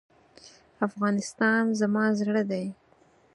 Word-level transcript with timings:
افغانستان 0.87 1.63
زما 1.79 2.05
زړه 2.19 2.43
دی. 2.51 2.65